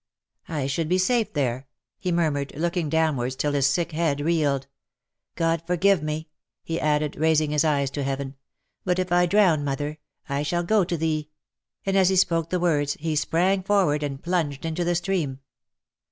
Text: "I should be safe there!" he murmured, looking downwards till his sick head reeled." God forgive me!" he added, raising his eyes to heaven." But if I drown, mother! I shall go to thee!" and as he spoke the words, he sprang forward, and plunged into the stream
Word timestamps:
"I 0.49 0.65
should 0.65 0.89
be 0.89 0.97
safe 0.97 1.31
there!" 1.33 1.67
he 1.99 2.11
murmured, 2.11 2.53
looking 2.57 2.89
downwards 2.89 3.35
till 3.35 3.51
his 3.51 3.67
sick 3.67 3.91
head 3.91 4.19
reeled." 4.19 4.65
God 5.35 5.61
forgive 5.67 6.01
me!" 6.01 6.27
he 6.63 6.79
added, 6.81 7.15
raising 7.17 7.51
his 7.51 7.63
eyes 7.63 7.91
to 7.91 8.01
heaven." 8.01 8.35
But 8.83 8.97
if 8.97 9.11
I 9.11 9.27
drown, 9.27 9.63
mother! 9.63 9.99
I 10.27 10.41
shall 10.41 10.63
go 10.63 10.83
to 10.83 10.97
thee!" 10.97 11.29
and 11.85 11.95
as 11.95 12.09
he 12.09 12.15
spoke 12.15 12.49
the 12.49 12.59
words, 12.59 12.93
he 12.99 13.15
sprang 13.15 13.61
forward, 13.61 14.01
and 14.01 14.19
plunged 14.23 14.65
into 14.65 14.83
the 14.83 14.95
stream 14.95 15.39